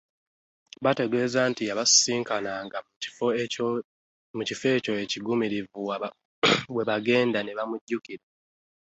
[0.83, 2.77] Baategeeza nti yabasisinkananga
[4.35, 5.79] mu kifo ekyo ekigulumivu
[6.75, 8.23] we baagenda ne bamujjukira.